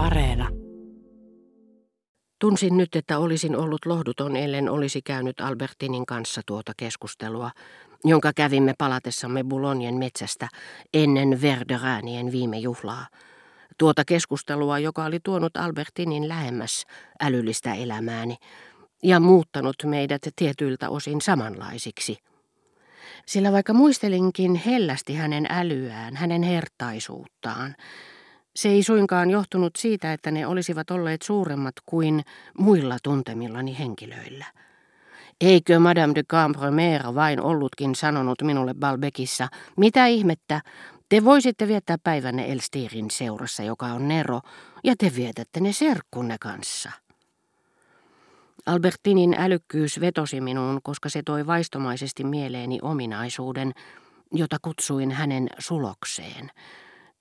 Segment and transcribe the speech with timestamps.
[0.00, 0.48] Areena.
[2.40, 7.50] Tunsin nyt, että olisin ollut lohduton, ellen olisi käynyt Albertinin kanssa tuota keskustelua,
[8.04, 10.48] jonka kävimme palatessamme Boulognen metsästä
[10.94, 13.06] ennen Verderäänien viime juhlaa.
[13.78, 16.84] Tuota keskustelua, joka oli tuonut Albertinin lähemmäs
[17.20, 18.36] älyllistä elämääni
[19.02, 22.16] ja muuttanut meidät tietyiltä osin samanlaisiksi.
[23.26, 27.74] Sillä vaikka muistelinkin hellästi hänen älyään, hänen hertaisuuttaan,
[28.60, 32.22] se ei suinkaan johtunut siitä, että ne olisivat olleet suuremmat kuin
[32.58, 34.44] muilla tuntemillani henkilöillä.
[35.40, 40.60] Eikö Madame de Cambremer vain ollutkin sanonut minulle Balbekissa, mitä ihmettä,
[41.08, 44.40] te voisitte viettää päivänne Elstirin seurassa, joka on Nero,
[44.84, 46.92] ja te vietätte ne serkkunne kanssa.
[48.66, 53.72] Albertinin älykkyys vetosi minuun, koska se toi vaistomaisesti mieleeni ominaisuuden,
[54.32, 56.50] jota kutsuin hänen sulokseen–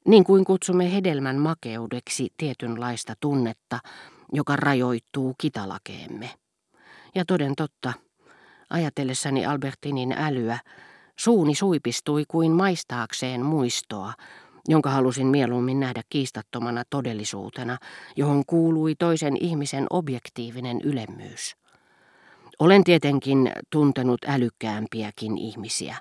[0.09, 3.79] niin kuin kutsumme hedelmän makeudeksi tietynlaista tunnetta,
[4.33, 6.29] joka rajoittuu kitalakeemme.
[7.16, 7.93] Ja toden totta,
[8.69, 10.59] ajatellessani Albertinin älyä,
[11.19, 14.13] suuni suipistui kuin maistaakseen muistoa,
[14.67, 17.77] jonka halusin mieluummin nähdä kiistattomana todellisuutena,
[18.16, 21.55] johon kuului toisen ihmisen objektiivinen ylemmyys.
[22.59, 25.95] Olen tietenkin tuntenut älykkäämpiäkin ihmisiä,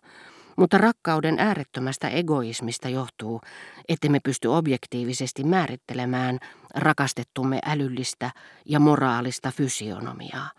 [0.59, 3.41] mutta rakkauden äärettömästä egoismista johtuu,
[3.89, 6.39] ettemme pysty objektiivisesti määrittelemään
[6.75, 8.31] rakastettumme älyllistä
[8.65, 10.51] ja moraalista fysionomiaa.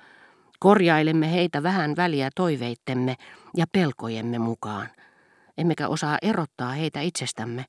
[0.60, 3.16] Korjailemme heitä vähän väliä toiveittemme
[3.58, 4.90] ja pelkojemme mukaan.
[5.58, 7.66] Emmekä osaa erottaa heitä itsestämme.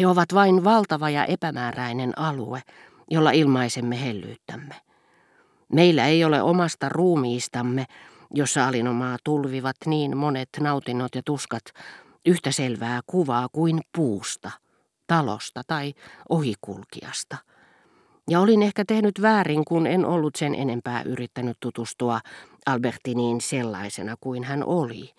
[0.00, 2.62] He ovat vain valtava ja epämääräinen alue,
[3.10, 4.74] jolla ilmaisemme hellyyttämme.
[5.72, 7.86] Meillä ei ole omasta ruumiistamme
[8.34, 11.62] jossa alinomaa tulvivat niin monet nautinnot ja tuskat,
[12.26, 14.50] yhtä selvää kuvaa kuin puusta,
[15.06, 15.94] talosta tai
[16.28, 17.36] ohikulkijasta.
[18.30, 22.20] Ja olin ehkä tehnyt väärin, kun en ollut sen enempää yrittänyt tutustua
[22.66, 25.10] Albertiniin sellaisena kuin hän oli.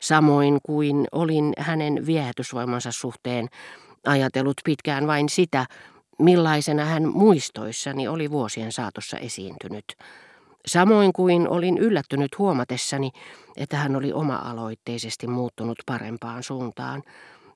[0.00, 3.48] Samoin kuin olin hänen viehätysvoimansa suhteen
[4.06, 5.66] ajatellut pitkään vain sitä,
[6.18, 9.84] millaisena hän muistoissani oli vuosien saatossa esiintynyt–
[10.68, 13.10] Samoin kuin olin yllättynyt huomatessani,
[13.56, 17.02] että hän oli oma-aloitteisesti muuttunut parempaan suuntaan,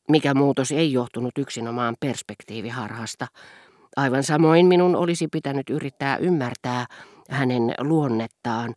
[0.08, 3.26] mikä muutos ei johtunut yksinomaan perspektiiviharhasta.
[3.96, 6.86] Aivan samoin minun olisi pitänyt yrittää ymmärtää
[7.30, 8.74] hänen luonnettaan,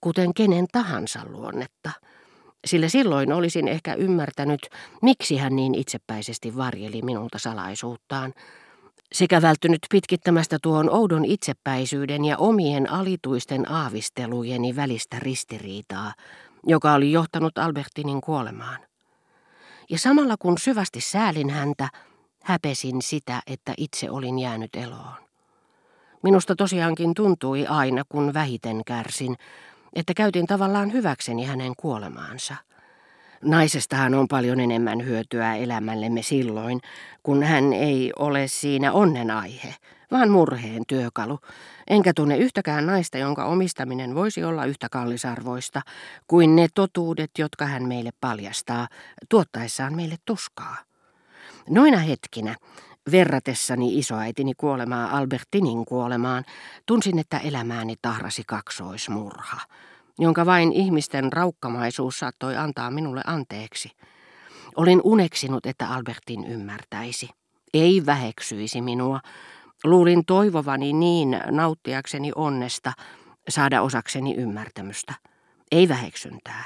[0.00, 1.90] kuten kenen tahansa luonnetta.
[2.64, 4.60] Sillä silloin olisin ehkä ymmärtänyt,
[5.02, 8.34] miksi hän niin itsepäisesti varjeli minulta salaisuuttaan–
[9.12, 16.12] sekä välttynyt pitkittämästä tuon oudon itsepäisyyden ja omien alituisten aavistelujeni välistä ristiriitaa,
[16.66, 18.78] joka oli johtanut Albertinin kuolemaan.
[19.90, 21.88] Ja samalla kun syvästi säälin häntä,
[22.44, 25.14] häpesin sitä, että itse olin jäänyt eloon.
[26.22, 29.36] Minusta tosiaankin tuntui aina, kun vähiten kärsin,
[29.92, 32.56] että käytin tavallaan hyväkseni hänen kuolemaansa–
[33.44, 36.80] Naisestahan on paljon enemmän hyötyä elämällemme silloin,
[37.22, 39.74] kun hän ei ole siinä onnen aihe,
[40.10, 41.38] vaan murheen työkalu.
[41.86, 45.82] Enkä tunne yhtäkään naista, jonka omistaminen voisi olla yhtä kallisarvoista
[46.26, 48.88] kuin ne totuudet, jotka hän meille paljastaa,
[49.28, 50.76] tuottaessaan meille tuskaa.
[51.68, 52.56] Noina hetkinä,
[53.10, 56.44] verratessani isoäitini kuolemaa Albertinin kuolemaan,
[56.86, 59.60] tunsin, että elämääni tahrasi kaksoismurha–
[60.20, 63.90] jonka vain ihmisten raukkamaisuus saattoi antaa minulle anteeksi.
[64.76, 67.30] Olin uneksinut, että Albertin ymmärtäisi.
[67.74, 69.20] Ei väheksyisi minua.
[69.84, 72.92] Luulin toivovani niin nauttiakseni onnesta
[73.48, 75.14] saada osakseni ymmärtämystä.
[75.72, 76.64] Ei väheksyntää.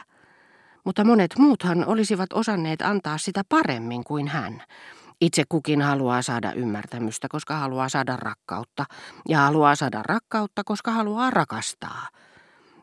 [0.85, 4.63] Mutta monet muuthan olisivat osanneet antaa sitä paremmin kuin hän.
[5.21, 8.85] Itse kukin haluaa saada ymmärtämystä, koska haluaa saada rakkautta,
[9.29, 12.09] ja haluaa saada rakkautta, koska haluaa rakastaa.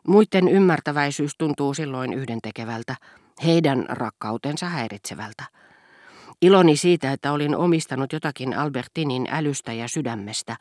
[0.06, 2.96] Muiden ymmärtäväisyys tuntuu silloin yhdentekevältä,
[3.44, 5.44] heidän rakkautensa häiritsevältä.
[6.42, 10.56] Iloni siitä, että olin omistanut jotakin Albertinin älystä ja sydämestä,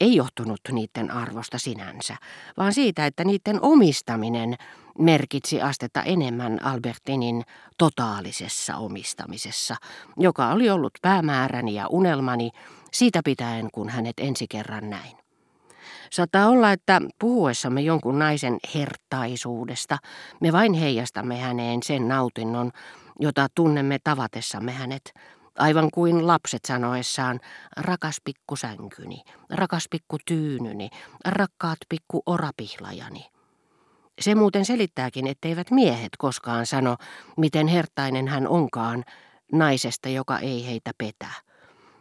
[0.00, 2.16] ei johtunut niiden arvosta sinänsä,
[2.56, 4.54] vaan siitä, että niiden omistaminen
[4.98, 7.42] merkitsi astetta enemmän Albertinin
[7.78, 9.76] totaalisessa omistamisessa,
[10.16, 12.50] joka oli ollut päämääräni ja unelmani
[12.92, 15.21] siitä pitäen, kun hänet ensi kerran näin.
[16.12, 19.98] Saattaa olla, että puhuessamme jonkun naisen hertaisuudesta
[20.40, 22.70] me vain heijastamme häneen sen nautinnon,
[23.20, 25.14] jota tunnemme tavatessamme hänet,
[25.58, 27.40] aivan kuin lapset sanoessaan,
[27.76, 30.88] rakas pikku sänkyni, rakas pikku tyynyni,
[31.24, 33.26] rakkaat pikku orapihlajani.
[34.20, 36.96] Se muuten selittääkin, etteivät miehet koskaan sano,
[37.36, 39.04] miten hertainen hän onkaan
[39.52, 41.30] naisesta, joka ei heitä petä.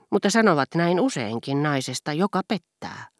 [0.09, 3.11] mutta sanovat näin useinkin naisesta, joka pettää.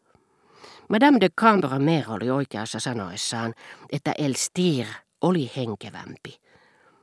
[0.88, 3.54] Madame de Cambremer oli oikeassa sanoessaan,
[3.92, 4.86] että Elstir
[5.20, 6.40] oli henkevämpi.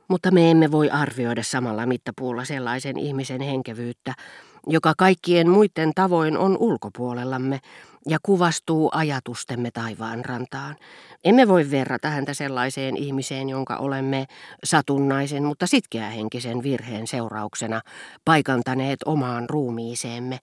[0.08, 4.14] Mutta me emme voi arvioida samalla mittapuulla sellaisen ihmisen henkevyyttä,
[4.66, 7.60] joka kaikkien muiden tavoin on ulkopuolellamme
[8.08, 10.76] ja kuvastuu ajatustemme taivaan rantaan.
[11.24, 14.26] Emme voi verrata häntä sellaiseen ihmiseen, jonka olemme
[14.64, 17.80] satunnaisen, mutta sitkeähenkisen virheen seurauksena
[18.24, 20.38] paikantaneet omaan ruumiiseemme,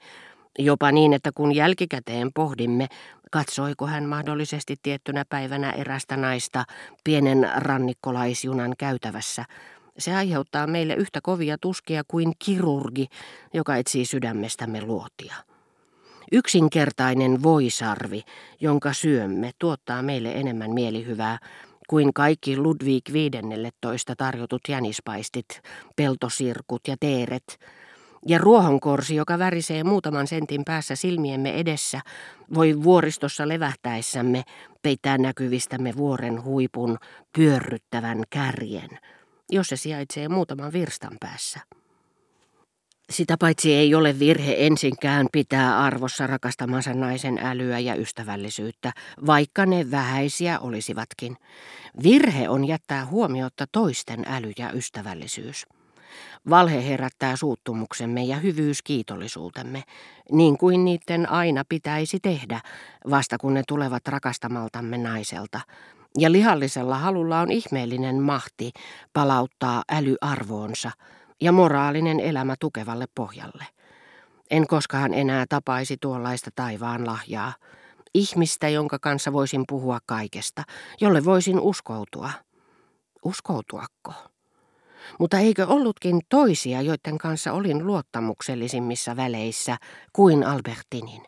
[0.57, 2.87] jopa niin, että kun jälkikäteen pohdimme,
[3.31, 6.65] katsoiko hän mahdollisesti tiettynä päivänä erästä naista
[7.03, 9.45] pienen rannikkolaisjunan käytävässä,
[9.97, 13.07] se aiheuttaa meille yhtä kovia tuskia kuin kirurgi,
[13.53, 15.35] joka etsii sydämestämme luotia.
[16.31, 18.23] Yksinkertainen voisarvi,
[18.59, 21.37] jonka syömme, tuottaa meille enemmän mielihyvää
[21.89, 25.61] kuin kaikki Ludwig 15 tarjotut jänispaistit,
[25.95, 27.59] peltosirkut ja teeret,
[28.27, 32.01] ja ruohonkorsi, joka värisee muutaman sentin päässä silmiemme edessä,
[32.53, 34.43] voi vuoristossa levähtäessämme
[34.81, 36.97] peittää näkyvistämme vuoren huipun
[37.33, 38.89] pyörryttävän kärjen–
[39.49, 41.59] jos se sijaitsee muutaman virstan päässä.
[43.09, 48.91] Sitä paitsi ei ole virhe ensinkään pitää arvossa rakastamansa naisen älyä ja ystävällisyyttä,
[49.25, 51.37] vaikka ne vähäisiä olisivatkin.
[52.03, 55.65] Virhe on jättää huomiotta toisten äly ja ystävällisyys.
[56.49, 59.83] Valhe herättää suuttumuksemme ja hyvyys kiitollisuutemme,
[60.31, 62.61] niin kuin niiden aina pitäisi tehdä,
[63.09, 65.61] vasta kun ne tulevat rakastamaltamme naiselta,
[66.17, 68.71] ja lihallisella halulla on ihmeellinen mahti
[69.13, 70.91] palauttaa älyarvoonsa
[71.41, 73.65] ja moraalinen elämä tukevalle pohjalle.
[74.51, 77.53] En koskaan enää tapaisi tuollaista taivaan lahjaa,
[78.13, 80.63] ihmistä, jonka kanssa voisin puhua kaikesta,
[81.01, 82.31] jolle voisin uskoutua.
[83.25, 84.13] Uskoutuakko?
[85.19, 89.77] Mutta eikö ollutkin toisia, joiden kanssa olin luottamuksellisimmissa väleissä
[90.13, 91.21] kuin Albertinin?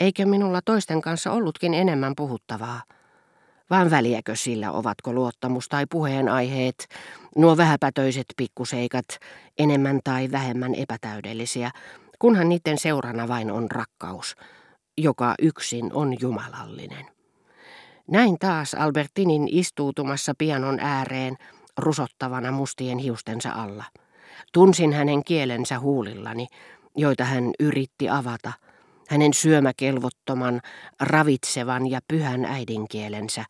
[0.00, 2.82] Eikö minulla toisten kanssa ollutkin enemmän puhuttavaa?
[3.70, 6.88] vaan väliäkö sillä, ovatko luottamus tai puheenaiheet,
[7.36, 9.04] nuo vähäpätöiset pikkuseikat,
[9.58, 11.70] enemmän tai vähemmän epätäydellisiä,
[12.18, 14.34] kunhan niiden seurana vain on rakkaus,
[14.98, 17.06] joka yksin on jumalallinen.
[18.10, 21.36] Näin taas Albertinin istuutumassa pianon ääreen,
[21.78, 23.84] rusottavana mustien hiustensa alla.
[24.52, 26.46] Tunsin hänen kielensä huulillani,
[26.96, 28.52] joita hän yritti avata–
[29.08, 30.60] hänen syömäkelvottoman,
[31.00, 33.44] ravitsevan ja pyhän äidinkielensä,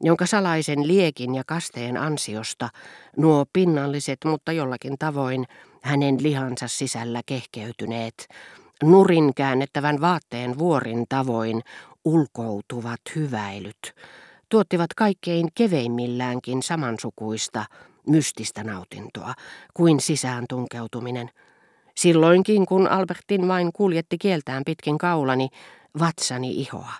[0.00, 2.68] jonka salaisen liekin ja kasteen ansiosta
[3.16, 5.44] nuo pinnalliset, mutta jollakin tavoin
[5.82, 8.28] hänen lihansa sisällä kehkeytyneet,
[8.82, 11.62] nurin käännettävän vaatteen vuorin tavoin
[12.04, 13.94] ulkoutuvat hyväilyt,
[14.48, 17.64] tuottivat kaikkein keveimmilläänkin samansukuista,
[18.06, 19.34] mystistä nautintoa
[19.74, 21.30] kuin sisään tunkeutuminen–
[21.98, 25.48] Silloinkin, kun Albertin vain kuljetti kieltään pitkin kaulani,
[25.98, 26.92] vatsani ihoa.